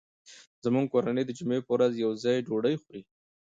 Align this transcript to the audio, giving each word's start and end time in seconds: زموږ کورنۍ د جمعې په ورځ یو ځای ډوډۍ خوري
زموږ 0.63 0.85
کورنۍ 0.93 1.23
د 1.25 1.31
جمعې 1.37 1.59
په 1.65 1.71
ورځ 1.75 1.91
یو 2.03 2.11
ځای 2.23 2.37
ډوډۍ 2.47 2.75
خوري 2.81 3.01